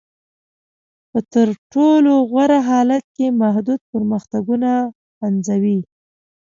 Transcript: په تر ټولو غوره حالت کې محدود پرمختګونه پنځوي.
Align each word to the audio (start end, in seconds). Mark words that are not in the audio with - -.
په 1.09 1.19
تر 1.33 1.47
ټولو 1.73 2.13
غوره 2.29 2.59
حالت 2.69 3.03
کې 3.15 3.27
محدود 3.41 3.79
پرمختګونه 3.93 4.69
پنځوي. 5.19 5.79